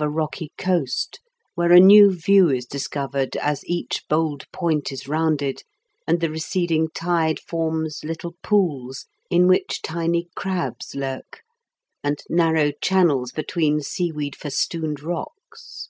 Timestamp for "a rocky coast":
0.00-1.18